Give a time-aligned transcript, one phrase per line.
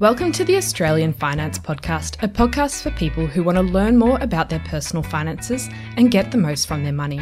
[0.00, 4.16] Welcome to the Australian Finance Podcast, a podcast for people who want to learn more
[4.20, 7.20] about their personal finances and get the most from their money.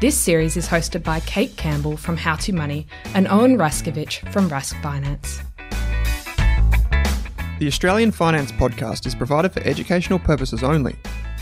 [0.00, 4.50] This series is hosted by Kate Campbell from How to Money and Owen Raskiewicz from
[4.50, 5.42] Rask Finance.
[7.60, 10.96] The Australian Finance Podcast is provided for educational purposes only.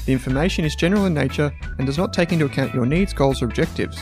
[0.05, 3.41] The information is general in nature and does not take into account your needs, goals,
[3.41, 3.99] or objectives.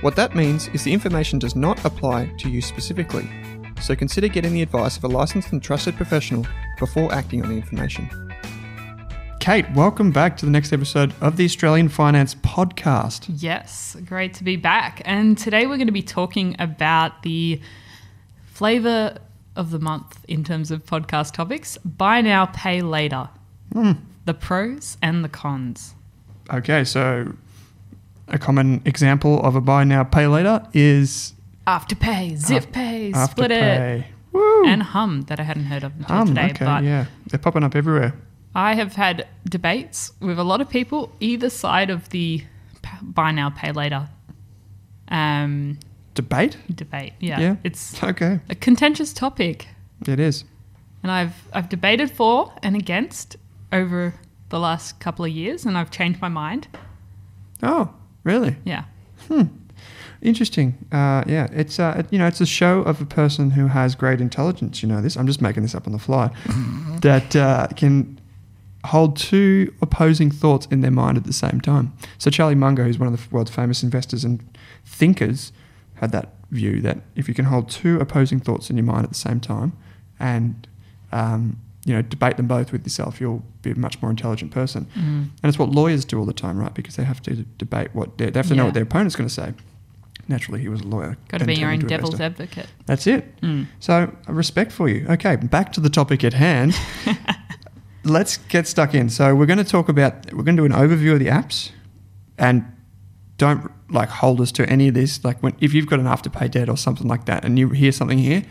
[0.00, 3.28] What that means is the information does not apply to you specifically
[3.80, 6.46] so consider getting the advice of a licensed and trusted professional
[6.78, 8.08] before acting on the information.
[9.40, 13.26] Kate, welcome back to the next episode of the Australian Finance Podcast.
[13.28, 15.02] Yes, great to be back.
[15.04, 17.60] And today we're going to be talking about the
[18.46, 19.18] flavor
[19.54, 23.28] of the month in terms of podcast topics buy now, pay later.
[23.74, 23.98] Mm.
[24.24, 25.94] The pros and the cons.
[26.50, 27.34] Okay, so
[28.28, 31.34] a common example of a buy now, pay later is
[31.66, 34.04] Afterpay, Zip Pay, Splitit,
[34.66, 36.50] and Hum that I hadn't heard of until today.
[36.50, 38.14] Okay, but yeah, they're popping up everywhere.
[38.54, 42.44] I have had debates with a lot of people either side of the
[43.02, 44.08] buy now, pay later.
[45.08, 45.78] Um,
[46.14, 46.56] debate.
[46.72, 47.14] Debate.
[47.18, 47.40] Yeah.
[47.40, 47.56] Yeah.
[47.64, 48.40] It's okay.
[48.48, 49.68] A contentious topic.
[50.06, 50.44] It is.
[51.02, 53.36] And I've I've debated for and against
[53.72, 54.14] over
[54.50, 56.68] the last couple of years, and I've changed my mind.
[57.62, 57.92] Oh,
[58.22, 58.56] really?
[58.64, 58.84] Yeah.
[60.22, 60.86] Interesting.
[60.90, 64.20] Uh, yeah, it's uh, you know it's a show of a person who has great
[64.20, 64.82] intelligence.
[64.82, 65.16] You know this.
[65.16, 66.30] I'm just making this up on the fly.
[67.02, 68.20] that uh, can
[68.86, 71.92] hold two opposing thoughts in their mind at the same time.
[72.18, 74.42] So Charlie Munger, who's one of the world's famous investors and
[74.84, 75.52] thinkers,
[75.94, 79.10] had that view that if you can hold two opposing thoughts in your mind at
[79.10, 79.72] the same time
[80.20, 80.68] and
[81.12, 84.86] um, you know debate them both with yourself, you'll be a much more intelligent person.
[84.94, 85.28] Mm.
[85.42, 86.74] And it's what lawyers do all the time, right?
[86.74, 88.54] Because they have to debate what they have to yeah.
[88.54, 89.52] know what their opponent's going to say
[90.28, 91.16] naturally he was a lawyer.
[91.28, 92.42] Got to be your own devil's investor.
[92.42, 92.66] advocate.
[92.86, 93.40] That's it.
[93.40, 93.66] Mm.
[93.80, 95.06] So respect for you.
[95.08, 96.78] Okay, back to the topic at hand.
[98.04, 99.08] Let's get stuck in.
[99.08, 101.70] So we're going to talk about we're going to do an overview of the apps,
[102.38, 102.64] and
[103.38, 105.24] don't like hold us to any of this.
[105.24, 107.92] Like when if you've got an afterpay debt or something like that, and you hear
[107.92, 108.44] something here,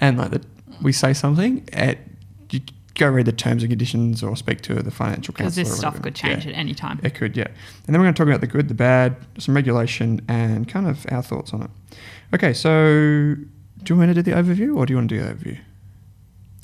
[0.00, 0.44] and like that
[0.82, 1.98] we say something, at,
[2.50, 2.60] you
[2.98, 5.62] go read the terms and conditions or speak to the financial counsel.
[5.62, 6.52] Because this stuff could change yeah.
[6.52, 7.00] at any time.
[7.02, 7.46] It could, yeah.
[7.46, 10.86] And then we're going to talk about the good, the bad, some regulation, and kind
[10.86, 11.70] of our thoughts on it.
[12.34, 13.36] Okay, so
[13.82, 15.58] do you want to do the overview or do you want to do the overview?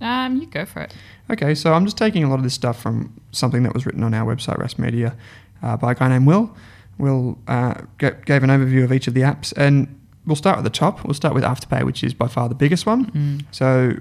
[0.01, 0.95] Um, you go for it.
[1.31, 4.03] Okay, so I'm just taking a lot of this stuff from something that was written
[4.03, 5.17] on our website, Rask Media,
[5.63, 6.55] uh, by a guy named Will.
[6.99, 10.71] Will uh, gave an overview of each of the apps, and we'll start at the
[10.71, 11.05] top.
[11.05, 13.07] We'll start with Afterpay, which is by far the biggest one.
[13.07, 13.45] Mm.
[13.51, 13.95] So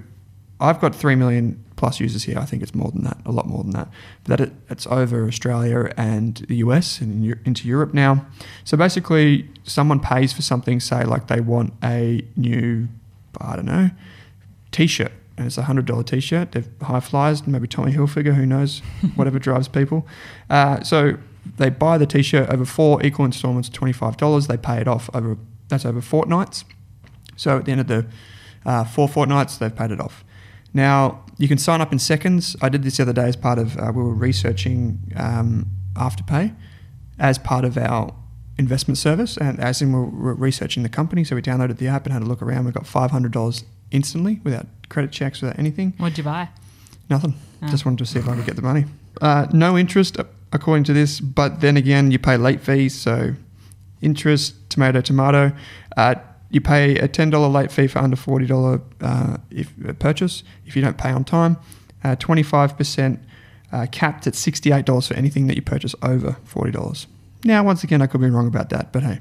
[0.64, 2.38] I've got 3 million plus users here.
[2.38, 3.88] I think it's more than that, a lot more than that.
[4.24, 8.26] But that it, it's over Australia and the US and in, into Europe now.
[8.64, 12.88] So basically, someone pays for something, say, like they want a new,
[13.40, 13.90] I don't know,
[14.70, 15.12] t shirt.
[15.36, 16.52] And it's a hundred dollar t-shirt.
[16.52, 18.78] They're high flyers, maybe Tommy Hilfiger, who knows,
[19.16, 20.06] whatever drives people.
[20.48, 21.18] Uh, so
[21.56, 24.46] they buy the t-shirt over four equal installments, twenty five dollars.
[24.46, 25.36] They pay it off over
[25.68, 26.64] that's over fortnights.
[27.36, 28.06] So at the end of the
[28.64, 30.23] uh, four fortnights, they've paid it off.
[30.74, 32.56] Now, you can sign up in seconds.
[32.60, 36.54] I did this the other day as part of, uh, we were researching um, Afterpay
[37.18, 38.12] as part of our
[38.58, 42.04] investment service, and as in we're, we're researching the company, so we downloaded the app
[42.04, 42.64] and had a look around.
[42.66, 45.94] We got five hundred dollars instantly without credit checks, without anything.
[45.98, 46.48] What'd you buy?
[47.08, 47.34] Nothing.
[47.62, 47.68] Oh.
[47.68, 48.84] Just wanted to see if I could get the money.
[49.20, 52.94] Uh, no interest, uh, according to this, but then again, you pay late fees.
[52.94, 53.34] So,
[54.00, 55.52] interest, tomato, tomato.
[55.96, 56.16] Uh,
[56.54, 60.42] you pay a ten dollar late fee for under forty dollar uh, if uh, purchase
[60.66, 61.56] if you don't pay on time.
[62.18, 63.22] Twenty five percent
[63.90, 67.06] capped at sixty eight dollars for anything that you purchase over forty dollars.
[67.44, 69.20] Now, once again, I could be wrong about that, but hey,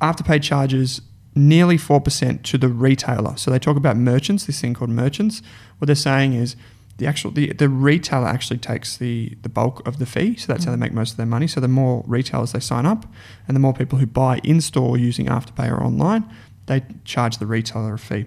[0.00, 1.00] afterpay charges
[1.34, 3.36] nearly 4% to the retailer.
[3.36, 5.42] So they talk about merchants, this thing called merchants.
[5.78, 6.56] What they're saying is
[6.98, 10.36] the actual the, the retailer actually takes the the bulk of the fee.
[10.36, 11.48] So that's how they make most of their money.
[11.48, 13.04] So the more retailers they sign up
[13.48, 16.24] and the more people who buy in store using Afterpay or online,
[16.66, 18.26] they charge the retailer a fee.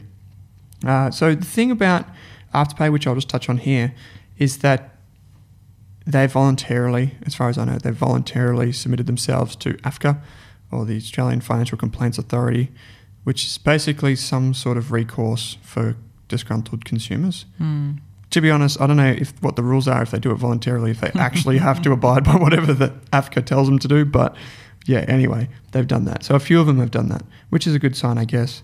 [0.86, 2.06] Uh, so the thing about
[2.54, 3.94] Afterpay, which I'll just touch on here,
[4.38, 4.96] is that
[6.06, 10.22] they voluntarily, as far as I know, they voluntarily submitted themselves to AFCA
[10.72, 12.72] or the Australian Financial Complaints Authority,
[13.24, 15.98] which is basically some sort of recourse for
[16.28, 17.46] disgruntled consumers.
[17.58, 17.94] Hmm.
[18.32, 20.36] To be honest, I don't know if what the rules are if they do it
[20.36, 24.06] voluntarily, if they actually have to abide by whatever the AFCA tells them to do.
[24.06, 24.36] But
[24.88, 26.24] yeah, anyway, they've done that.
[26.24, 28.64] So a few of them have done that, which is a good sign, I guess.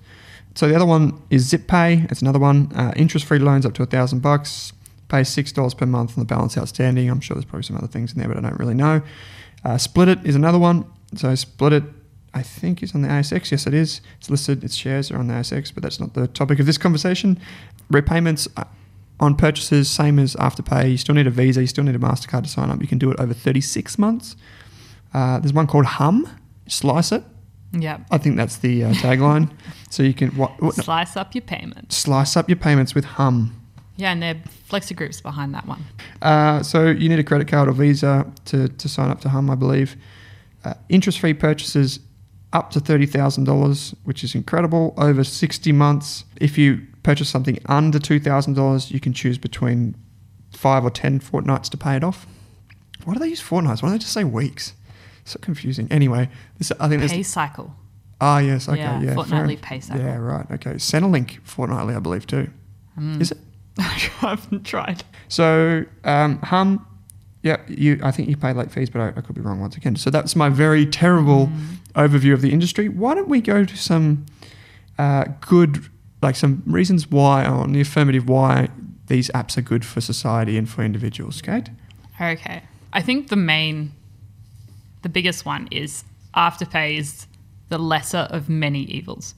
[0.55, 2.09] So the other one is ZipPay.
[2.11, 2.71] It's another one.
[2.75, 4.71] Uh, interest-free loans up to a thousand bucks.
[5.09, 7.09] Pay six dollars per month on the balance outstanding.
[7.09, 9.01] I'm sure there's probably some other things in there, but I don't really know.
[9.65, 10.85] Uh, Splitit is another one.
[11.15, 11.91] So Splitit,
[12.33, 13.51] I think, is on the ASX.
[13.51, 14.01] Yes, it is.
[14.19, 14.63] It's listed.
[14.63, 17.39] Its shares are on the ASX, but that's not the topic of this conversation.
[17.89, 18.63] Repayments uh,
[19.19, 20.91] on purchases, same as Afterpay.
[20.91, 21.61] You still need a Visa.
[21.61, 22.81] You still need a Mastercard to sign up.
[22.81, 24.35] You can do it over 36 months.
[25.13, 26.27] Uh, there's one called Hum.
[26.68, 27.24] Slice it.
[27.74, 28.01] Yep.
[28.12, 29.51] I think that's the uh, tagline.
[29.89, 31.92] so you can what, what, Slice up your payment.
[31.92, 33.60] slice up your payments with Hum.
[33.95, 35.83] Yeah, and they're FlexiGroup's behind that one.
[36.21, 39.50] Uh, so you need a credit card or Visa to, to sign up to Hum,
[39.51, 39.95] I believe.
[40.63, 42.00] Uh, interest-free purchases
[42.54, 44.94] up to thirty thousand dollars, which is incredible.
[44.98, 46.24] Over sixty months.
[46.39, 49.95] If you purchase something under two thousand dollars, you can choose between
[50.51, 52.25] five or ten fortnights to pay it off.
[53.04, 53.81] Why do they use fortnights?
[53.83, 54.74] Why don't they just say weeks?
[55.25, 55.87] So confusing.
[55.91, 57.09] Anyway, this I think.
[57.09, 57.75] Pay cycle.
[58.21, 58.69] Ah, yes.
[58.69, 58.79] Okay.
[58.79, 59.13] Yeah, Yeah.
[59.15, 60.03] fortnightly pay cycle.
[60.03, 60.17] Yeah.
[60.17, 60.45] Right.
[60.51, 60.73] Okay.
[60.73, 62.49] Centrelink fortnightly, I believe too.
[62.97, 63.21] Mm.
[63.21, 63.37] Is it?
[63.77, 63.83] I
[64.19, 65.03] haven't tried.
[65.27, 66.85] So um, Hum,
[67.41, 67.99] yeah, you.
[68.03, 69.95] I think you pay late fees, but I, I could be wrong once again.
[69.95, 71.49] So that's my very terrible
[71.95, 72.87] overview of the industry.
[72.87, 74.25] Why don't we go to some
[74.97, 75.85] uh, good,
[76.21, 78.69] like some reasons why on the affirmative why
[79.07, 81.69] these apps are good for society and for individuals, Kate?
[82.21, 82.63] Okay.
[82.93, 83.91] I think the main,
[85.03, 86.03] the biggest one is
[86.35, 87.27] Afterpay is
[87.69, 89.35] the lesser of many evils.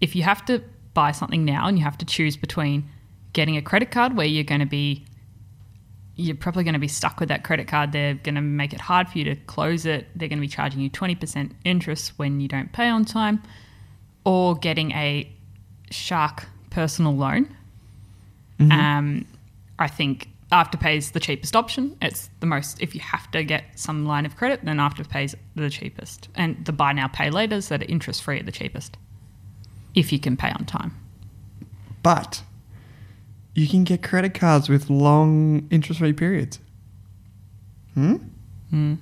[0.00, 0.62] If you have to
[0.94, 2.88] buy something now and you have to choose between
[3.32, 5.04] getting a credit card where you're going to be,
[6.16, 7.92] you're probably going to be stuck with that credit card.
[7.92, 10.06] They're going to make it hard for you to close it.
[10.14, 13.42] They're going to be charging you 20% interest when you don't pay on time,
[14.24, 15.30] or getting a
[15.90, 17.54] Shark personal loan.
[18.60, 19.26] Um,
[19.78, 21.96] I think Afterpay is the cheapest option.
[22.00, 25.36] It's the most, if you have to get some line of credit, then Afterpay is
[25.56, 26.28] the cheapest.
[26.36, 28.96] And the buy now, pay laters that are interest free are the cheapest
[29.94, 30.94] if you can pay on time.
[32.04, 32.42] But
[33.54, 36.60] you can get credit cards with long interest-free periods.
[37.94, 38.16] Hmm.
[38.70, 38.94] Hmm.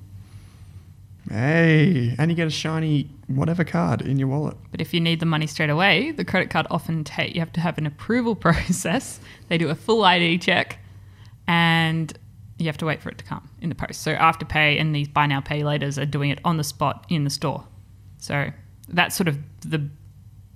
[1.31, 4.57] Hey, and you get a shiny whatever card in your wallet.
[4.71, 7.53] But if you need the money straight away, the credit card often take you have
[7.53, 9.21] to have an approval process.
[9.49, 10.79] They do a full ID check,
[11.53, 12.19] and
[12.59, 14.01] you have to wait for it to come in the post.
[14.01, 17.25] So Afterpay and these buy now pay laters are doing it on the spot in
[17.25, 17.65] the store.
[18.19, 18.51] So
[18.89, 19.87] that's sort of the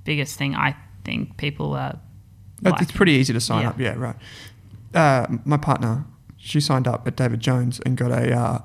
[0.04, 0.74] biggest thing I
[1.04, 1.98] think people are.
[2.62, 2.80] Like.
[2.80, 3.68] It's pretty easy to sign Yeah.
[3.68, 3.78] up.
[3.80, 4.16] Yeah, right.
[4.94, 6.06] Uh, my partner,
[6.38, 8.58] she signed up at David Jones and got a, uh,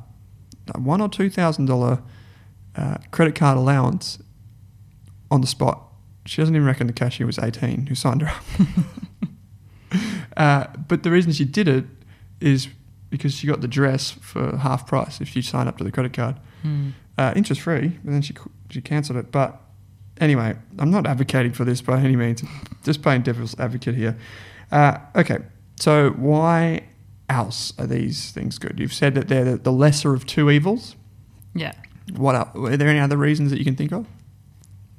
[0.77, 2.01] one or two thousand dollar
[2.77, 4.19] uh, credit card allowance
[5.29, 5.83] on the spot.
[6.25, 8.43] She doesn't even reckon the cashier was eighteen who signed her up.
[10.37, 11.85] uh, but the reason she did it
[12.41, 12.67] is
[13.09, 16.13] because she got the dress for half price if she signed up to the credit
[16.13, 16.89] card, Hmm.
[17.17, 17.99] uh, interest free.
[18.03, 18.33] But then she
[18.69, 19.31] she cancelled it.
[19.31, 19.59] But
[20.19, 22.43] anyway, I'm not advocating for this by any means.
[22.83, 24.15] Just playing devil's advocate here.
[24.71, 25.39] Uh, okay,
[25.79, 26.83] so why
[27.29, 28.79] else are these things good?
[28.79, 30.95] You've said that they're the, lesser of two evils.
[31.53, 31.73] Yeah.
[32.15, 34.05] What el Are there any other reasons that you can think of?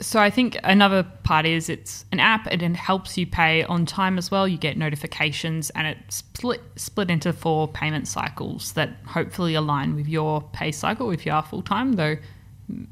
[0.02, 3.87] So I think another part is it's an app and it helps you pay on
[3.87, 4.49] time as well.
[4.49, 10.09] You get notifications and it's split split into four payment cycles that hopefully align with
[10.09, 11.92] your pay cycle if you are full time.
[11.92, 12.16] Though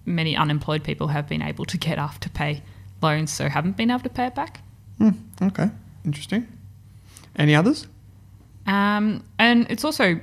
[0.05, 2.61] many unemployed people have been able to get afterpay
[3.03, 4.61] loans, so haven't been able to pay it back.
[4.99, 5.11] Hmm,
[5.43, 5.71] okay,
[6.05, 6.47] interesting.
[7.37, 7.89] Any others?
[8.67, 10.21] Um, and it's also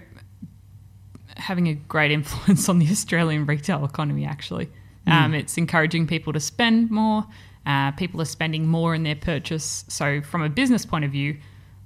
[1.35, 4.25] having a great influence on the Australian retail economy.
[4.25, 4.69] Actually,
[5.07, 7.25] Um, It's encouraging people to spend more.
[7.65, 9.85] Uh, people are spending more in their purchase.
[9.87, 11.37] So, from a business point of view,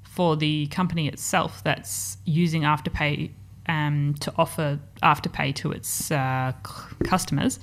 [0.03, 3.31] for the company itself that's using Afterpay
[3.67, 6.51] um, to offer Afterpay to its uh,
[7.03, 7.59] customers,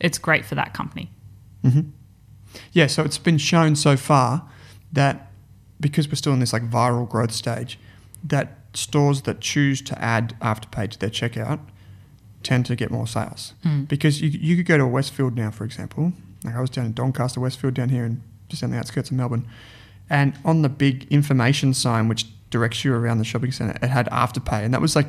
[0.00, 1.10] it's great for that company.
[2.72, 4.48] Yeah, so it's been shown so far
[4.92, 5.30] that
[5.80, 7.78] because we're still in this like viral growth stage,
[8.22, 11.60] that stores that choose to add Afterpay to their checkout
[12.44, 13.54] tend to get more sales.
[13.62, 13.84] Hmm.
[13.84, 16.12] Because you, you could go to a Westfield now, for example.
[16.44, 19.16] Like I was down in Doncaster, Westfield, down here, and just on the outskirts of
[19.16, 19.46] Melbourne,
[20.10, 24.06] and on the big information sign which directs you around the shopping centre, it had
[24.10, 25.06] Afterpay, and that was like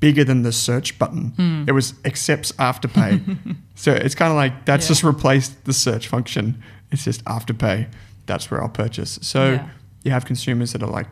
[0.00, 1.28] bigger than the search button.
[1.36, 1.64] Hmm.
[1.68, 3.56] It was accepts Afterpay.
[3.76, 4.88] so it's kind of like that's Yeah.
[4.88, 6.60] just replaced the search function.
[6.90, 7.88] It's just Afterpay.
[8.26, 9.18] That's where I'll purchase.
[9.22, 9.68] So Yeah.
[10.04, 11.06] you have consumers that are like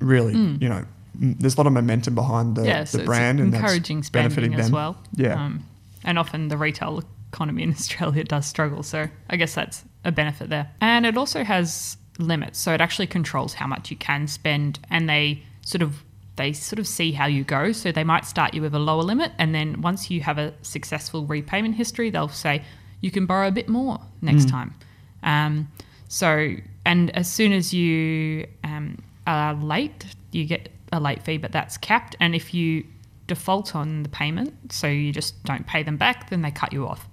[0.00, 0.56] really, hmm.
[0.60, 0.84] you know,
[1.18, 4.60] there's a lot of momentum behind the, yeah, the brand and encouraging that's spending benefiting
[4.60, 4.96] as well.
[5.14, 5.42] Yeah.
[5.42, 5.64] Um,
[6.04, 8.82] and often the retail economy in Australia does struggle.
[8.82, 10.70] So I guess that's a benefit there.
[10.80, 12.58] And it also has limits.
[12.58, 16.02] So it actually controls how much you can spend and they sort of
[16.36, 17.72] they sort of see how you go.
[17.72, 20.52] So they might start you with a lower limit and then once you have a
[20.62, 22.62] successful repayment history, they'll say
[23.00, 24.74] you can borrow a bit more next time.
[25.22, 25.68] Um,
[26.08, 31.52] so and as soon as you um, are late, you get a late fee, but
[31.52, 32.16] that's capped.
[32.18, 32.84] And if you
[33.26, 36.86] default on the payment, so you just don't pay them back, then they cut you
[36.86, 37.08] off.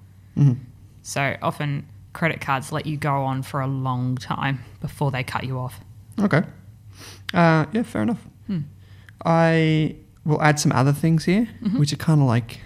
[1.03, 5.43] So often credit cards let you go on for a long time before they cut
[5.43, 5.79] you off.
[6.19, 6.43] Okay.
[7.33, 8.25] Uh, yeah, fair enough.
[9.25, 11.47] I will add some other things here,
[11.77, 12.59] which are kind of like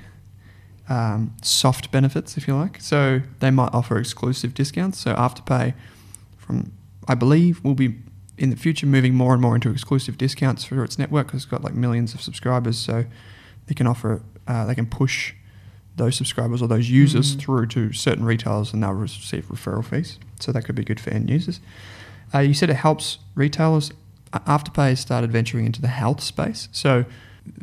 [0.90, 2.82] um, soft benefits, if you like.
[2.82, 5.00] So they might offer exclusive discounts.
[5.00, 5.74] So Afterpay,
[6.38, 6.72] from
[7.08, 7.96] I believe, will be
[8.38, 11.50] in the future moving more and more into exclusive discounts for its network because it's
[11.50, 12.78] got like millions of subscribers.
[12.78, 13.06] So
[13.68, 15.34] they can offer, uh, they can push
[15.96, 20.20] those subscribers or those users through to certain retailers and they'll receive referral fees.
[20.40, 21.60] So that could be good for end users.
[22.34, 23.92] Uh, you said it helps retailers.
[24.32, 26.70] Afterpay has started venturing into the health space.
[26.72, 27.06] So,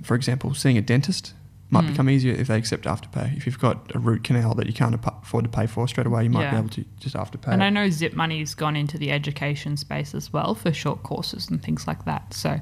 [0.03, 1.35] for example, seeing a dentist
[1.75, 1.91] might hmm.
[1.91, 3.37] become easier if they accept Afterpay.
[3.37, 6.25] If you've got a root canal that you can't afford to pay for straight away,
[6.25, 7.53] you might be able to just Afterpay.
[7.53, 7.67] And it.
[7.67, 11.63] I know Zip Money's gone into the education space as well for short courses and
[11.63, 12.33] things like that.
[12.33, 12.61] So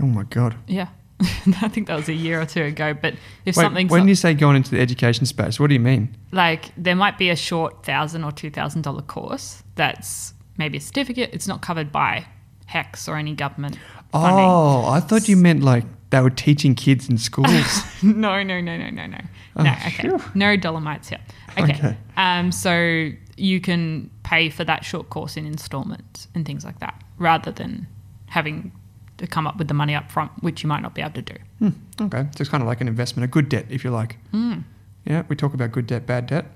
[0.00, 0.56] oh my god!
[0.66, 0.88] yeah,
[1.20, 2.92] I think that was a year or two ago.
[2.94, 3.14] But
[3.44, 6.16] if Wait, something's when you say going into the education space, what do you mean?
[6.32, 10.80] like there might be a short thousand or two thousand dollar course that's maybe a
[10.80, 11.30] certificate.
[11.32, 12.26] It's not covered by
[12.66, 13.78] HECS or any government
[14.14, 17.82] Oh, I thought you meant like they were teaching kids in schools.
[18.02, 19.18] no, no, no, no, no, no.
[19.56, 20.08] Oh, no, okay.
[20.08, 20.20] phew.
[20.34, 21.20] No dolomites here.
[21.58, 21.72] Okay.
[21.72, 21.96] Okay.
[22.16, 27.02] Um, so you can pay for that short course in installments and things like that,
[27.18, 27.86] rather than
[28.26, 28.72] having
[29.18, 31.22] to come up with the money up front, which you might not be able to
[31.22, 31.34] do.
[31.58, 31.68] Hmm,
[32.00, 34.18] okay, so it's kind of like an investment, a good debt, if you like.
[34.30, 34.60] Hmm.
[35.04, 36.46] Yeah, we talk about good debt, bad debt.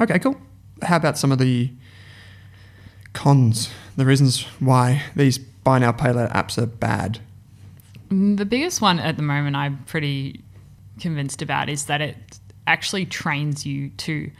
[0.00, 0.36] Okay, cool.
[0.82, 1.70] How about some of the
[3.12, 7.20] cons, the reasons why these buy now, pay later apps are bad?
[8.08, 10.42] Mm, The biggest one at the moment I'm pretty
[11.00, 14.30] convinced about is that it actually trains you to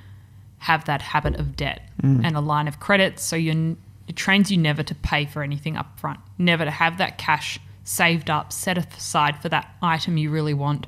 [0.59, 3.19] have that habit of debt and a line of credit.
[3.19, 6.99] So you it trains you never to pay for anything up front, never to have
[6.99, 10.87] that cash saved up, set aside for that item you really want,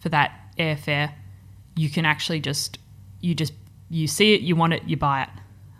[0.00, 1.12] for that airfare.
[1.76, 2.78] You can actually just
[3.20, 3.52] you just
[3.90, 5.28] you see it, you want it, you buy it.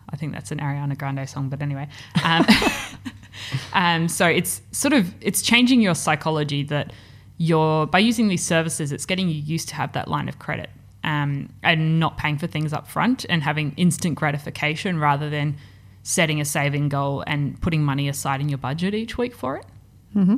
[0.09, 1.89] I think that's an Ariana Grande song, but anyway.
[2.23, 2.47] Um,
[3.73, 6.93] um, so it's sort of it's changing your psychology that
[7.39, 10.71] you're by using these services, it's getting you used to have that line of credit
[11.03, 15.57] um, and not paying for things up front and having instant gratification rather than
[16.03, 19.67] setting a saving goal and putting money aside in your budget each week for it.
[20.15, 20.37] Mm-hmm.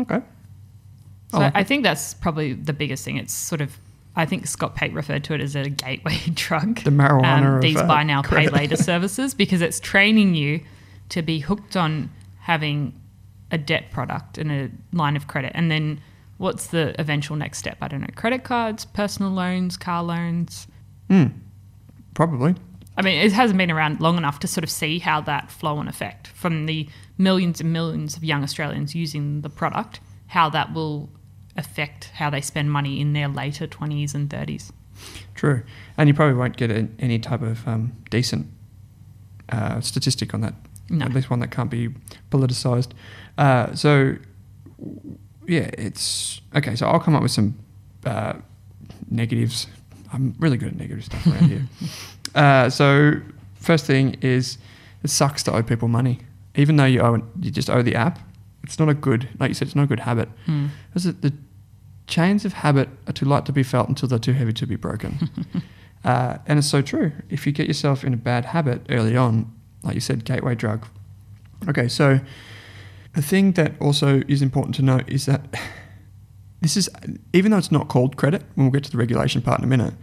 [0.00, 0.20] Okay.
[1.30, 3.16] So I like I think that's probably the biggest thing.
[3.16, 3.78] It's sort of
[4.16, 6.80] I think Scott Pape referred to it as a gateway drug.
[6.80, 10.60] The marijuana of, these buy now pay later services because it's training you
[11.10, 12.10] to be hooked on
[12.48, 12.98] having
[13.50, 16.00] a debt product and a line of credit, and then
[16.38, 17.76] what's the eventual next step?
[17.82, 18.14] I don't know.
[18.16, 20.66] Credit cards, personal loans, car loans.
[22.14, 22.54] Probably.
[22.96, 25.78] I mean, it hasn't been around long enough to sort of see how that flow
[25.78, 26.88] and effect from the
[27.18, 31.10] millions and millions of young Australians using the product, how that will
[31.56, 34.72] affect how they spend money in their later 20s and 30s.
[35.34, 35.62] True.
[35.96, 38.48] And you probably won't get any type of um, decent
[39.50, 40.54] uh, statistic on that.
[40.90, 41.04] No.
[41.04, 41.88] At least one that can't be
[42.30, 42.92] politicized.
[43.36, 44.16] Uh, so,
[45.46, 46.76] yeah, it's okay.
[46.76, 47.58] So I'll come up with some
[48.04, 48.34] uh,
[49.10, 49.66] negatives.
[50.12, 51.62] I'm really good at negative stuff around here.
[52.34, 53.14] Uh, so,
[53.54, 54.58] first thing is
[55.02, 56.18] it sucks to owe people money.
[56.56, 58.18] Even though you owe you just owe the app.
[58.62, 60.28] It's not a good, like you said, it's not a good habit.
[60.90, 61.32] Because it the
[62.06, 64.76] chains of habit are too light to be felt until they're too heavy to be
[64.76, 65.30] broken.
[66.04, 67.10] Uh, and it's so true.
[67.28, 69.52] If you get yourself in a bad habit early on,
[69.82, 70.86] like you said, gateway drug.
[71.68, 72.20] Okay, so
[73.14, 75.42] the thing that also is important to note is that
[76.60, 76.88] this is,
[77.32, 79.68] even though it's not called credit, when we'll get to the regulation part in a
[79.68, 79.94] minute,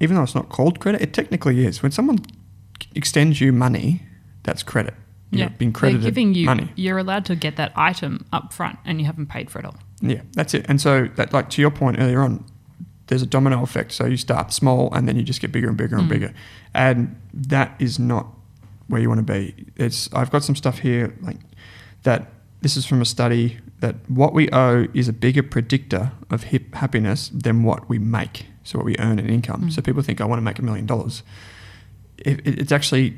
[0.00, 1.82] even though it's not called credit, it technically is.
[1.82, 2.18] When someone
[2.94, 4.02] extends you money,
[4.44, 4.94] that's credit.
[5.30, 6.46] You're yeah, being credited They're giving you.
[6.46, 6.70] money.
[6.74, 9.74] You're allowed to get that item up front, and you haven't paid for it all.
[10.00, 10.64] Yeah, that's it.
[10.68, 12.44] And so, that, like to your point earlier on,
[13.08, 13.92] there's a domino effect.
[13.92, 16.10] So you start small, and then you just get bigger and bigger and Mm.
[16.10, 16.34] bigger,
[16.72, 18.26] and that is not
[18.88, 19.66] where you want to be.
[19.76, 21.38] It's I've got some stuff here like
[22.02, 22.32] that.
[22.60, 26.74] This is from a study that what we owe is a bigger predictor of hip
[26.74, 28.46] happiness than what we make.
[28.64, 29.66] So what we earn in income.
[29.66, 29.72] Mm.
[29.72, 31.22] So people think I want to make a million dollars.
[32.18, 33.16] It, it- it's actually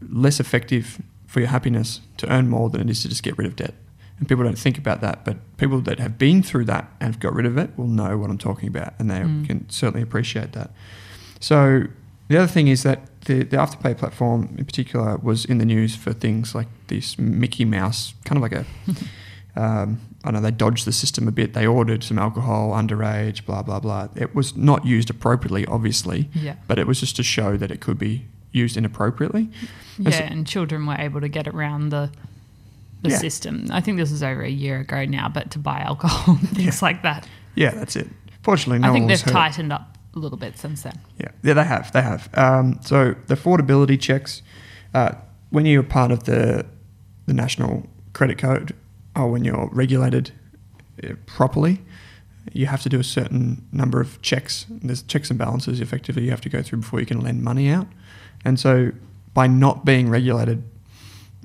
[0.00, 3.46] less effective for your happiness to earn more than it is to just get rid
[3.48, 3.74] of debt.
[4.18, 7.20] And people don't think about that, but people that have been through that and have
[7.20, 9.46] got rid of it will know what I'm talking about, and they Mm.
[9.46, 10.70] can certainly appreciate that.
[11.40, 11.88] So
[12.28, 15.94] the other thing is that the, the Afterpay platform in particular was in the news
[15.96, 18.64] for things like this Mickey Mouse, kind of like a,
[19.60, 21.54] um, I know, they dodged the system a bit.
[21.54, 24.08] They ordered some alcohol, underage, blah, blah, blah.
[24.16, 26.56] It was not used appropriately, obviously, Yeah.
[26.66, 29.48] but it was just to show that it could be used inappropriately.
[29.98, 32.10] Yeah, That's- and children were able to get around the
[33.02, 33.18] the Yeah.
[33.18, 33.66] system.
[33.70, 36.80] I think this was over a year ago now, but to buy alcohol and things
[36.80, 37.28] like that.
[37.54, 38.08] Yeah, that's it.
[38.42, 40.98] Fortunately, no I think they've tightened up a little bit since then.
[41.20, 41.92] Yeah, yeah, they have.
[41.92, 42.28] They have.
[42.34, 44.42] Um, so the affordability checks,
[44.94, 45.12] uh,
[45.50, 46.66] when you're part of the
[47.26, 48.74] the national credit code,
[49.14, 50.32] or when you're regulated
[51.04, 51.80] uh, properly,
[52.52, 54.66] you have to do a certain number of checks.
[54.70, 57.68] There's checks and balances effectively you have to go through before you can lend money
[57.68, 57.88] out.
[58.44, 58.92] And so
[59.34, 60.62] by not being regulated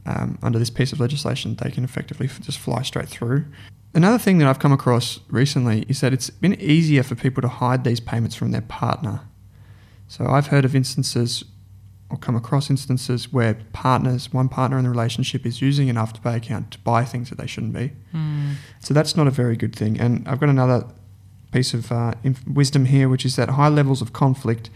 [0.06, 3.46] um, under this piece of legislation, they can effectively just fly straight through.
[3.94, 7.48] Another thing that I've come across recently is that it's been easier for people to
[7.48, 9.22] hide these payments from their partner.
[10.08, 11.44] So I've heard of instances
[12.10, 16.36] or come across instances where partners, one partner in the relationship is using an afterpay
[16.38, 17.94] account to buy things that they shouldn't be.
[18.12, 18.54] Hmm.
[18.80, 20.00] So that's not a very good thing.
[20.00, 20.86] And I've got another
[21.52, 24.70] piece of uh, inf- wisdom here, which is that high levels of conflict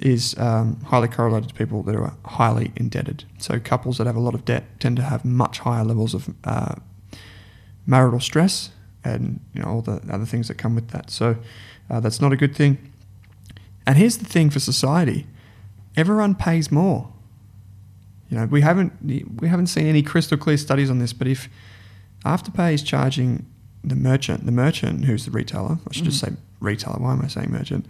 [0.00, 3.24] is um, highly correlated to people that are highly indebted.
[3.38, 6.34] So couples that have a lot of debt tend to have much higher levels of
[6.42, 6.74] uh,
[7.86, 8.70] marital stress
[9.04, 11.10] and you know all the other things that come with that.
[11.10, 11.36] So
[11.90, 12.92] uh, that's not a good thing.
[13.86, 15.26] And here's the thing for society:
[15.96, 17.12] everyone pays more.
[18.30, 18.92] You know, we haven't
[19.40, 21.48] we haven't seen any crystal clear studies on this, but if
[22.24, 23.46] Afterpay is charging
[23.82, 26.98] the merchant, the merchant who's the retailer, I should just say retailer.
[26.98, 27.86] Why am I saying merchant?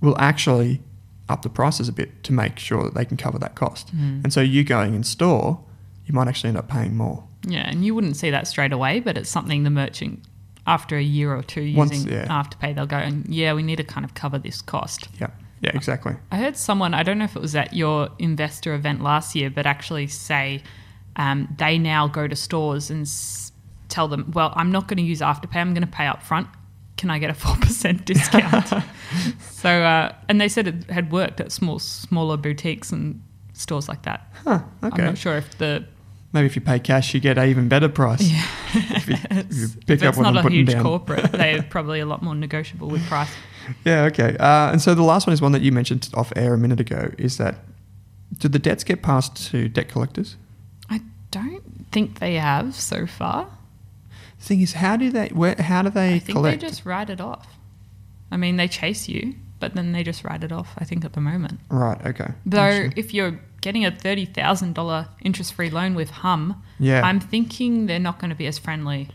[0.00, 0.80] Will actually
[1.28, 3.96] up the prices a bit to make sure that they can cover that cost.
[3.96, 4.24] Mm.
[4.24, 5.60] And so you going in store,
[6.04, 7.24] you might actually end up paying more.
[7.46, 10.20] Yeah, and you wouldn't see that straight away, but it's something the merchant,
[10.66, 12.26] after a year or two Once- using yeah.
[12.28, 15.08] Afterpay, they'll go and yeah, we need to kind of cover this cost.
[15.20, 16.14] Yeah, yeah, exactly.
[16.30, 19.50] I heard someone, I don't know if it was at your investor event last year,
[19.50, 20.62] but actually say
[21.16, 23.50] um, they now go to stores and s-
[23.88, 26.46] tell them, well, I'm not going to use Afterpay, I'm going to pay up front.
[26.96, 28.84] Can I get a 4% discount?
[29.50, 33.20] so, uh, and they said it had worked at small, smaller boutiques and
[33.52, 34.32] stores like that.
[34.44, 35.02] Huh, okay.
[35.02, 35.84] I'm not sure if the
[36.32, 38.22] Maybe if you pay cash, you get an even better price.
[38.22, 38.46] Yeah.
[38.74, 40.82] if you, if you pick if up it's not a huge down.
[40.82, 43.30] corporate, they're probably a lot more negotiable with price.
[43.84, 44.36] Yeah, okay.
[44.38, 46.80] Uh, and so the last one is one that you mentioned off air a minute
[46.80, 47.10] ago.
[47.18, 47.56] Is that
[48.38, 50.36] do the debts get passed to debt collectors?
[50.88, 53.48] I don't think they have so far.
[54.38, 55.28] The thing is, how do they?
[55.28, 55.54] Where?
[55.56, 56.60] How do they I think collect?
[56.60, 57.46] they just write it off.
[58.30, 60.72] I mean, they chase you, but then they just write it off.
[60.78, 61.60] I think at the moment.
[61.68, 62.04] Right.
[62.06, 62.32] Okay.
[62.46, 67.02] Though, if you're getting a thirty thousand dollar interest-free loan with Hum, Yeah.
[67.02, 69.08] I'm thinking they're not going to be as friendly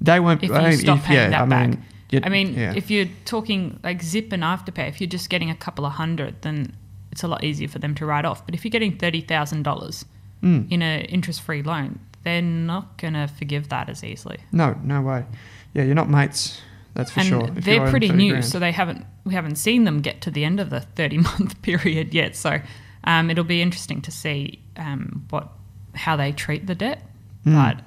[0.00, 0.42] they won't.
[0.42, 1.68] if I you mean, stop if- paying yeah, that I back.
[1.68, 1.84] mean,
[2.24, 2.72] I mean, yeah.
[2.76, 6.42] if you're talking like Zip and Afterpay, if you're just getting a couple of hundred,
[6.42, 6.74] then
[7.10, 8.44] it's a lot easier for them to write off.
[8.46, 10.04] But if you're getting thirty thousand dollars
[10.42, 10.70] Mm.
[10.70, 14.38] in an interest-free loan, they're not going to forgive that as easily.
[14.52, 15.24] no, no way.
[15.72, 16.60] Yeah, you're not mates.
[16.92, 17.48] That's for and sure.
[17.56, 18.44] If they're pretty new, grand.
[18.44, 21.60] so they haven't we haven't seen them get to the end of the thirty month
[21.68, 22.36] period yet.
[22.36, 22.60] So
[23.04, 25.48] um, it'll be interesting to see um, what
[25.94, 27.02] how they treat the debt.
[27.46, 27.54] Mm.
[27.76, 27.84] But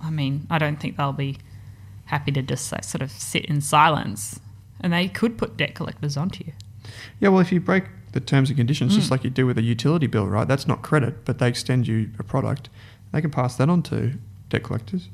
[0.00, 1.36] I mean, I don't think they'll be
[2.06, 4.40] happy to just like, sort of sit in silence.
[4.80, 6.52] And they could put debt collectors onto you.
[7.20, 9.10] Yeah, well, if you break the terms and conditions, just Mm.
[9.10, 10.46] like you do with a utility bill, right?
[10.48, 12.70] That's not credit, but they extend you a product.
[13.12, 14.14] They can pass that on to
[14.48, 15.08] debt collectors.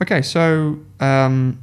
[0.00, 1.58] Okay, so um,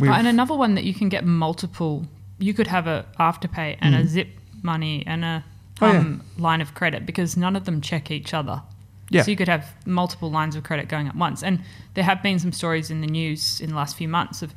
[0.00, 2.06] Oh, and another one that you can get multiple.
[2.38, 4.06] You could have a afterpay and a Mhm.
[4.06, 4.28] Zip
[4.62, 5.44] money and a
[5.80, 5.98] Oh, yeah.
[5.98, 8.62] um, line of credit because none of them check each other.
[9.10, 11.42] yeah, So you could have multiple lines of credit going at once.
[11.42, 11.62] And
[11.94, 14.54] there have been some stories in the news in the last few months of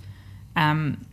[0.55, 1.05] um,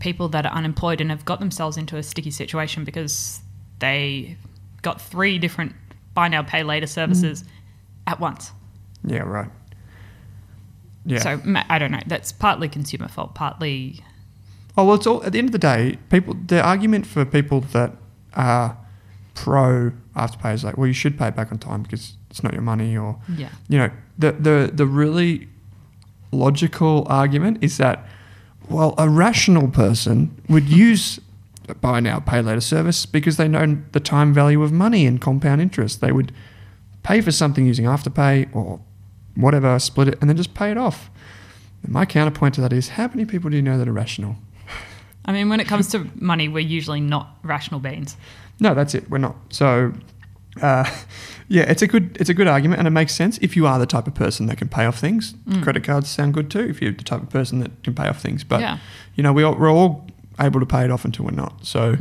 [0.00, 3.40] people that are unemployed and have got themselves into a sticky situation because
[3.78, 4.36] they
[4.82, 5.74] got three different
[6.14, 7.44] buy now pay later services
[8.06, 8.52] at once.
[9.04, 9.50] Yeah, right.
[11.04, 11.18] Yeah.
[11.18, 12.02] So I don't know.
[12.06, 14.02] That's partly consumer fault, partly
[14.76, 15.98] Oh well, it's all at the end of the day.
[16.08, 17.92] People, the argument for people that
[18.34, 18.76] are
[19.34, 22.52] pro afterpay is like, well, you should pay it back on time because it's not
[22.52, 23.50] your money, or yeah.
[23.68, 25.48] you know, the the the really
[26.30, 28.06] logical argument is that,
[28.68, 31.20] well, a rational person would use
[31.80, 35.60] buy now pay later service because they know the time value of money and compound
[35.60, 36.00] interest.
[36.00, 36.32] They would
[37.02, 38.80] pay for something using afterpay or
[39.34, 41.10] whatever, Splitit, and then just pay it off.
[41.82, 44.36] And my counterpoint to that is, how many people do you know that are rational?
[45.24, 48.16] I mean, when it comes to money, we're usually not rational beings.
[48.62, 49.10] No, that's it.
[49.10, 49.34] We're not.
[49.50, 49.92] So,
[50.62, 50.84] uh,
[51.48, 53.78] yeah, it's a good it's a good argument, and it makes sense if you are
[53.78, 55.34] the type of person that can pay off things.
[55.62, 58.20] Credit cards sound good too if you're the type of person that can pay off
[58.22, 58.44] things.
[58.44, 58.78] But Yeah.
[59.16, 60.06] you know, we all, we're all
[60.40, 61.66] able to pay it off until we're not.
[61.66, 61.96] So,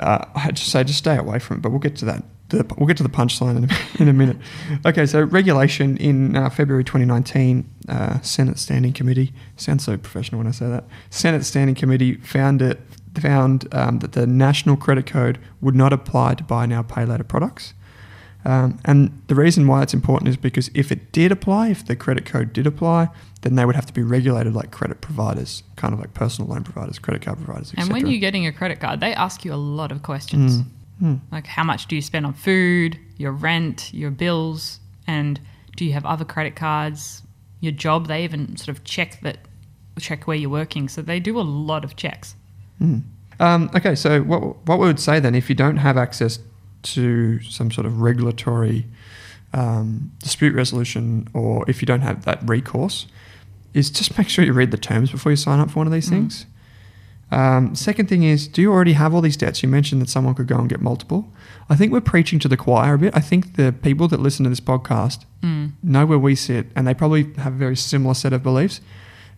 [0.00, 1.60] uh, I just say just stay away from it.
[1.62, 2.24] But we'll get to that.
[2.50, 3.68] The, we'll get to the punchline in a,
[4.02, 4.36] in a minute.
[4.84, 10.46] Okay, so regulation in uh, February 2019, uh, Senate Standing Committee sounds so professional when
[10.46, 10.84] I say that.
[11.10, 12.80] Senate Standing Committee found it
[13.20, 17.24] found um, that the national credit code would not apply to buy now pay later
[17.24, 17.74] products.
[18.44, 21.96] Um, and the reason why it's important is because if it did apply, if the
[21.96, 23.08] credit code did apply,
[23.40, 26.62] then they would have to be regulated like credit providers, kind of like personal loan
[26.62, 27.84] providers, credit card providers, etc.
[27.84, 30.62] And when you're getting a credit card, they ask you a lot of questions.
[31.02, 31.20] Mm.
[31.32, 35.40] Like how much do you spend on food, your rent, your bills, and
[35.76, 37.22] do you have other credit cards,
[37.60, 38.08] your job?
[38.08, 39.38] They even sort of check that
[39.98, 40.88] check where you're working.
[40.88, 42.36] So they do a lot of checks.
[43.40, 46.38] Um, okay, so what what we would say then, if you don't have access
[46.82, 48.86] to some sort of regulatory
[49.52, 53.06] um, dispute resolution, or if you don't have that recourse,
[53.72, 55.92] is just make sure you read the terms before you sign up for one of
[55.92, 56.46] these things.
[57.30, 59.62] Um, second thing is, do you already have all these debts?
[59.62, 61.32] You mentioned that someone could go and get multiple.
[61.68, 63.16] I think we're preaching to the choir a bit.
[63.16, 65.24] I think the people that listen to this podcast
[65.82, 68.80] know where we sit, and they probably have a very similar set of beliefs.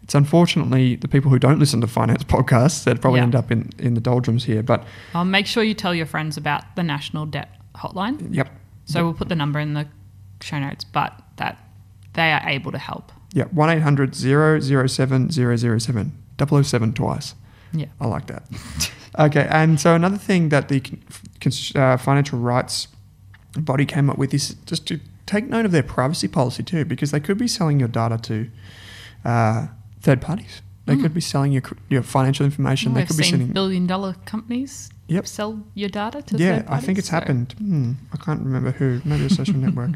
[0.07, 3.25] It's unfortunately the people who don't listen to finance podcasts that probably Yeah.
[3.25, 4.63] end up in, in the doldrums here.
[4.63, 8.33] But I'll make sure you tell your friends about the National Debt Hotline.
[8.33, 8.49] yep,
[8.85, 9.89] So we'll put the number in the
[10.41, 11.59] show notes, but that
[12.15, 13.11] they are able to help.
[13.33, 17.35] yeah, one 800 007 007 007 twice.
[17.73, 17.87] Yeah.
[18.01, 18.45] I like that.
[19.19, 20.81] okay, and so another thing that the
[21.75, 22.87] uh, financial rights
[23.59, 27.11] body came up with is just to take note of their privacy policy too, because
[27.11, 28.49] they could be selling your data to
[29.25, 29.67] uh,
[30.01, 30.63] third parties.
[30.87, 32.95] They could be selling your your financial information.
[32.95, 33.49] they could be sending.
[33.53, 35.27] billion dollar companies Yep.
[35.27, 37.55] sell your data to yeah, third I think it's so- happened.
[37.59, 39.01] Hmm, I can't remember who.
[39.05, 39.91] Maybe a social network.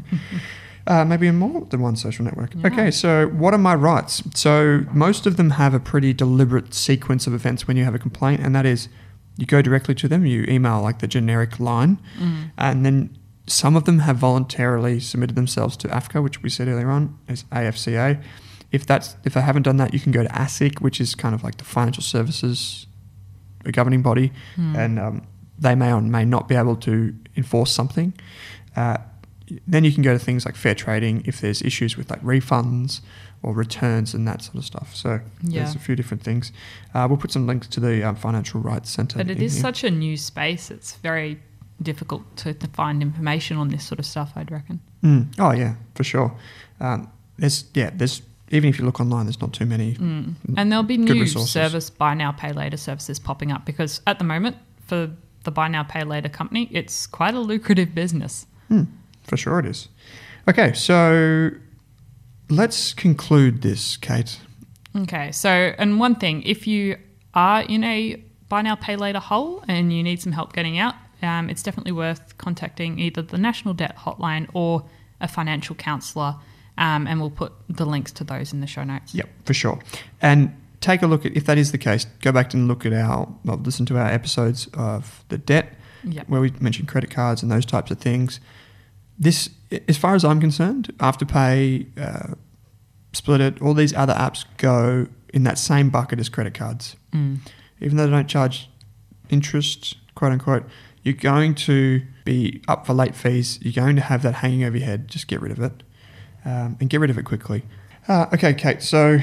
[0.87, 2.53] Uh, maybe more than one social network.
[2.55, 2.67] Yeah.
[2.67, 4.23] Okay, so what are my rights?
[4.33, 7.99] So most of them have a pretty deliberate sequence of events when you have a
[7.99, 8.89] complaint, and that is
[9.37, 12.51] you go directly to them, you email like the generic line, Mm.
[12.57, 16.89] and then some of them have voluntarily submitted themselves to AFCA, which we said earlier
[16.89, 18.19] on is AFCA.
[18.71, 21.35] If that's if they haven't done that, you can go to ASIC, which is kind
[21.35, 22.87] of like the financial services
[23.71, 25.27] governing body, and um,
[25.59, 28.13] they may or may not be able to enforce something.
[28.75, 28.97] Uh,
[29.67, 33.01] then you can go to things like fair trading if there's issues with like refunds
[33.43, 34.95] or returns and that sort of stuff.
[34.95, 35.63] So Yeah.
[35.63, 36.51] there's a few different things.
[36.93, 39.17] Uh, we'll put some links to the um, Financial Rights Centre.
[39.17, 39.61] But it is here.
[39.61, 40.71] such a new space.
[40.71, 41.39] It's very
[41.81, 44.31] difficult to, to find information on this sort of stuff.
[44.37, 44.79] I'd reckon.
[45.03, 45.33] Mm.
[45.37, 46.33] Oh yeah, for sure.
[46.79, 49.95] Um, there's yeah, there's even if you look online, there's not too many.
[49.95, 50.35] Mm.
[50.57, 51.51] And there'll be new resources.
[51.51, 55.11] service buy now pay later services popping up because at the moment for
[55.43, 58.45] the buy now pay later company, it's quite a lucrative business.
[58.69, 58.87] Mm,
[59.23, 59.87] for sure it is.
[60.47, 61.51] Okay, so
[62.49, 64.39] let's conclude this, Kate.
[64.95, 66.97] Okay, so and one thing, if you
[67.33, 70.95] are in a buy now pay later hole and you need some help getting out,
[71.21, 74.83] um, it's definitely worth contacting either the National Debt Hotline or
[75.21, 76.35] a financial counsellor,
[76.77, 79.13] um, and we'll put the links to those in the show notes.
[79.13, 79.79] Yep, for sure.
[80.21, 82.05] And take a look at if that is the case.
[82.21, 86.29] Go back and look at our, well, listen to our episodes of the debt, Yep.
[86.29, 88.39] where we mentioned credit cards and those types of things.
[89.19, 89.49] This,
[89.87, 92.33] as far as I'm concerned, Afterpay, uh,
[93.13, 96.95] Splitit, all these other apps go in that same bucket as credit cards.
[97.11, 97.37] Mm.
[97.79, 98.69] Even though they don't charge
[99.29, 100.63] interest, quote unquote,
[101.03, 103.59] you're going to be up for late fees.
[103.61, 105.07] You're going to have that hanging over your head.
[105.07, 105.83] Just get rid of it
[106.45, 107.63] um, and get rid of it quickly.
[108.07, 108.81] Uh, okay, Kate.
[108.81, 109.19] So,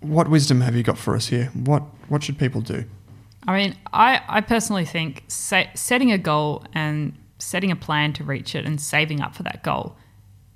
[0.00, 1.46] what wisdom have you got for us here?
[1.54, 2.84] What what should people do?
[3.46, 8.24] I mean, I, I personally think sa- setting a goal and setting a plan to
[8.24, 9.96] reach it and saving up for that goal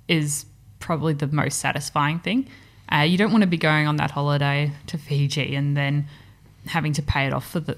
[0.07, 0.45] is
[0.79, 2.47] probably the most satisfying thing.
[2.91, 6.07] Uh, you don't want to be going on that holiday to Fiji and then
[6.67, 7.77] having to pay it off for the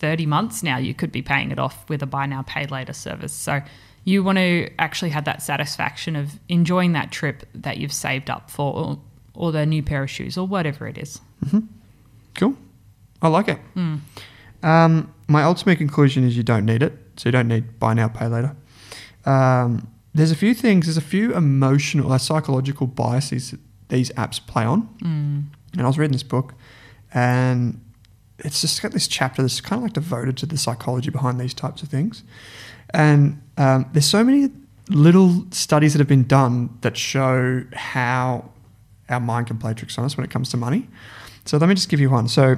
[0.00, 0.76] 30 months now.
[0.76, 3.32] You could be paying it off with a buy now, pay later service.
[3.32, 3.60] So
[4.08, 8.50] you want to actually have that satisfaction of enjoying that trip that you've saved up
[8.50, 8.98] for or,
[9.34, 11.20] or the new pair of shoes or whatever it is.
[12.34, 12.54] Cool.
[13.20, 13.58] I like it.
[14.62, 16.94] Um, my ultimate conclusion is you don't need it.
[17.16, 18.56] So you don't need buy now, pay later.
[19.26, 24.40] Um, there's a few things, there's a few emotional, uh, psychological biases that these apps
[24.44, 24.88] play on.
[25.74, 26.54] And I was reading this book
[27.12, 27.78] and
[28.38, 31.54] it's just got this chapter that's kind of like devoted to the psychology behind these
[31.54, 32.22] types of things.
[32.90, 34.50] And um, there's so many
[34.88, 38.50] little studies that have been done that show how
[39.08, 40.88] our mind can play tricks on us when it comes to money.
[41.44, 42.28] So let me just give you one.
[42.28, 42.56] So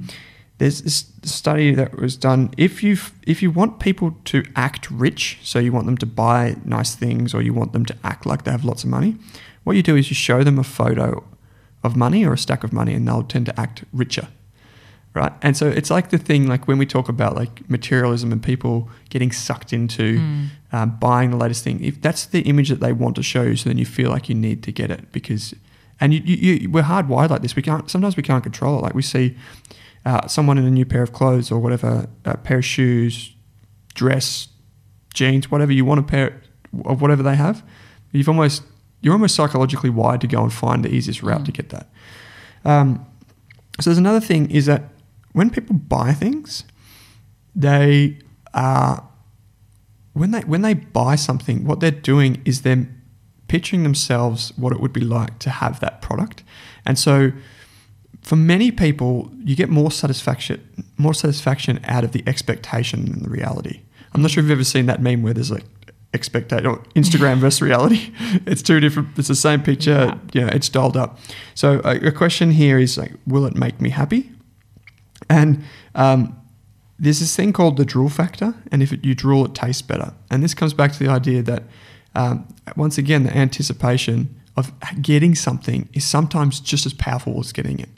[0.58, 2.50] there's this study that was done.
[2.56, 6.56] If you if you want people to act rich, so you want them to buy
[6.64, 9.16] nice things or you want them to act like they have lots of money,
[9.64, 11.24] what you do is you show them a photo
[11.84, 14.28] of money or a stack of money, and they'll tend to act richer
[15.18, 15.32] right?
[15.42, 18.88] And so it's like the thing, like when we talk about like materialism and people
[19.10, 20.18] getting sucked into
[20.72, 21.82] um, buying the latest thing.
[21.82, 24.28] If that's the image that they want to show you, so then you feel like
[24.28, 25.54] you need to get it because,
[26.00, 27.56] and you, you, you we're hardwired like this.
[27.56, 28.82] We can't sometimes we can't control it.
[28.82, 29.36] Like we see
[30.06, 33.34] uh, someone in a new pair of clothes or whatever, a pair of shoes,
[33.94, 34.48] dress,
[35.14, 36.40] jeans, whatever you want a pair
[36.84, 37.64] of whatever they have.
[38.12, 38.62] You've almost
[39.00, 41.88] you're almost psychologically wired to go and find the easiest route to get that.
[42.64, 43.06] Um,
[43.80, 44.90] so there's another thing is that
[45.32, 46.64] when people buy things,
[47.54, 48.18] they
[48.54, 49.08] are
[50.12, 52.88] when they when they buy something, what they're doing is they're
[53.46, 56.42] picturing themselves what it would be like to have that product,
[56.84, 57.32] and so
[58.22, 60.62] for many people, you get more satisfaction
[60.98, 63.80] more satisfaction out of the expectation than the reality.
[64.12, 65.64] I'm not sure if you've ever seen that meme where there's like
[66.14, 68.12] expectation or Instagram versus reality.
[68.46, 69.16] It's two different.
[69.16, 70.18] It's the same picture.
[70.32, 71.18] You know, it's dolled up.
[71.54, 74.30] So a, a question here is like, will it make me happy?
[75.28, 75.64] And
[75.94, 76.38] um,
[76.98, 80.14] there's this thing called the drool factor, and if it, you drool, it tastes better.
[80.30, 81.64] And this comes back to the idea that
[82.14, 87.78] um, once again, the anticipation of getting something is sometimes just as powerful as getting
[87.78, 87.88] it.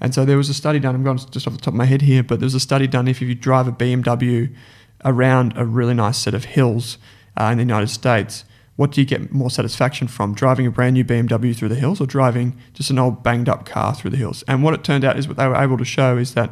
[0.00, 0.94] And so there was a study done.
[0.94, 2.86] I'm going just off the top of my head here, but there was a study
[2.86, 4.54] done if you drive a BMW
[5.02, 6.98] around a really nice set of hills
[7.38, 8.44] uh, in the United States.
[8.76, 10.34] What do you get more satisfaction from?
[10.34, 13.64] Driving a brand new BMW through the hills or driving just an old banged up
[13.64, 14.42] car through the hills?
[14.48, 16.50] And what it turned out is what they were able to show is that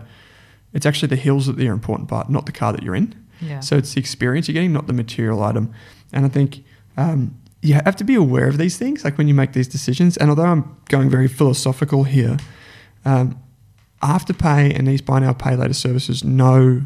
[0.73, 3.15] it's actually the hills that are the important part, not the car that you're in.
[3.41, 3.59] Yeah.
[3.61, 5.73] So it's the experience you're getting, not the material item.
[6.13, 6.63] And I think
[6.97, 10.17] um, you have to be aware of these things, like when you make these decisions.
[10.17, 12.37] And although I'm going very philosophical here,
[13.05, 13.39] um,
[14.03, 16.83] Afterpay and these buy now, pay later services know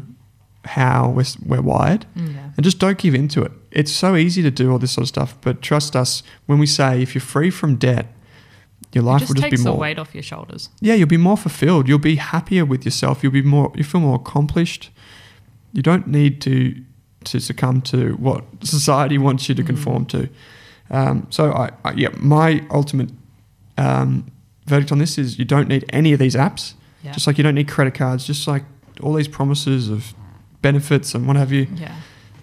[0.65, 2.51] how we're, we're wired Yeah.
[2.57, 3.51] and just don't give in to it.
[3.77, 6.65] It's so easy to do all this sort of stuff, but trust us when we
[6.65, 8.07] say if you're free from debt,
[8.91, 9.77] your life just will just takes be the more.
[9.77, 10.69] weight off your shoulders.
[10.81, 11.87] Yeah, you'll be more fulfilled.
[11.87, 13.21] You'll be happier with yourself.
[13.21, 13.71] You'll be more.
[13.75, 14.89] You feel more accomplished.
[15.73, 16.83] You don't need to
[17.25, 20.27] to succumb to what society wants you to conform to.
[20.89, 23.11] Um, so, I, I yeah, my ultimate
[23.77, 24.25] um,
[24.65, 26.73] verdict on this is you don't need any of these apps.
[27.03, 27.11] Yeah.
[27.11, 28.25] Just like you don't need credit cards.
[28.25, 28.63] Just like
[29.03, 30.15] all these promises of
[30.63, 31.67] benefits and what have you.
[31.75, 31.95] Yeah.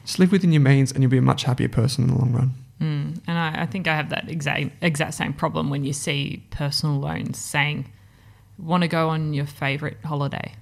[0.05, 2.33] Just live within your means, and you'll be a much happier person in the long
[2.33, 2.51] run.
[2.81, 3.21] Mm.
[3.27, 6.99] And I, I think I have that exact exact same problem when you see personal
[6.99, 7.91] loans saying,
[8.59, 10.55] "Want to go on your favorite holiday?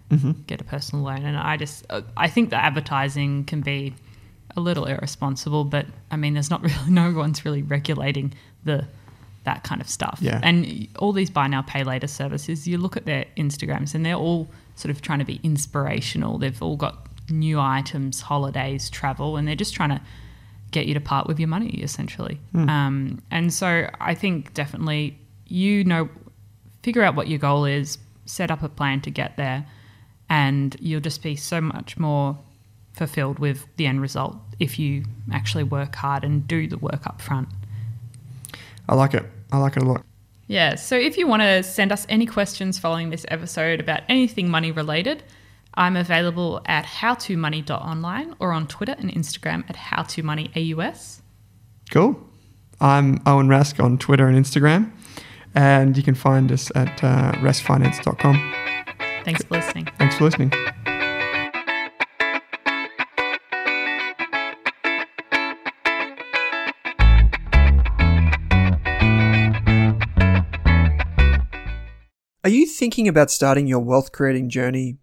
[0.46, 3.94] Get a personal loan." And I just uh, I think the advertising can be
[4.56, 8.86] a little irresponsible, but I mean, there's not really no one's really regulating the
[9.44, 10.18] that kind of stuff.
[10.22, 10.38] Yeah.
[10.42, 14.14] And all these buy now pay later services, you look at their Instagrams and they're
[14.14, 16.38] all sort of trying to be inspirational.
[16.38, 20.00] They've all got new items, holidays, travel, and they're just trying to
[20.70, 22.40] get you to part with your money essentially.
[22.54, 25.18] Um, and so I think definitely
[25.52, 26.08] you know,
[26.82, 29.66] figure out what your goal is, set up a plan to get there,
[30.30, 32.38] and you'll just be so much more
[32.94, 37.20] fulfilled with the end result if you actually work hard and do the work up
[37.20, 37.48] front.
[38.88, 39.24] I like it.
[39.50, 40.04] I like it a lot.
[40.46, 44.48] Yeah, so if you want to send us any questions following this episode about anything
[44.48, 45.22] money related,
[45.74, 51.20] I'm available at howtomoney.online or on Twitter and Instagram at howtomoneyAUS.
[51.90, 52.20] Cool.
[52.80, 54.90] I'm Owen Rask on Twitter and Instagram,
[55.54, 58.54] and you can find us at uh, raskfinance.com.
[59.24, 59.88] Thanks for listening.
[59.98, 60.52] Thanks for listening.
[72.44, 74.98] Are you thinking about starting your wealth creating journey,